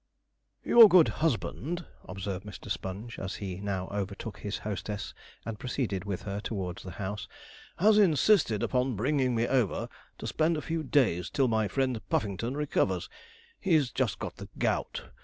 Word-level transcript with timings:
'Your 0.63 0.89
good 0.89 1.07
husband,' 1.09 1.85
observed 2.05 2.43
Mr. 2.43 2.71
Sponge 2.71 3.19
as 3.19 3.35
he 3.35 3.59
now 3.59 3.87
overtook 3.89 4.39
his 4.39 4.57
hostess 4.57 5.13
and 5.45 5.59
proceeded 5.59 6.05
with 6.05 6.23
her 6.23 6.39
towards 6.39 6.81
the 6.81 6.93
house, 6.97 7.27
'has 7.77 7.99
insisted 7.99 8.63
upon 8.63 8.95
bringing 8.95 9.35
me 9.35 9.47
over 9.47 9.87
to 10.17 10.25
spend 10.25 10.57
a 10.57 10.61
few 10.63 10.81
days 10.81 11.29
till 11.29 11.47
my 11.47 11.67
friend 11.67 12.01
Puffington 12.09 12.57
recovers. 12.57 13.09
He's 13.59 13.91
just 13.91 14.17
got 14.17 14.37
the 14.37 14.49
gout. 14.57 15.05